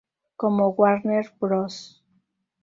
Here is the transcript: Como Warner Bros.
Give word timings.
Como 0.35 0.71
Warner 0.79 1.27
Bros. 1.39 2.01